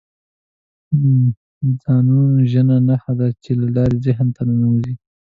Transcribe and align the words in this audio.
ځانوژنه 1.81 2.77
نښه 2.87 3.13
ده 3.19 3.27
چې 3.43 3.51
لارې 3.75 3.97
ذهن 4.05 4.27
ته 4.35 4.41
نه 4.59 4.67
ورځي 4.73 4.95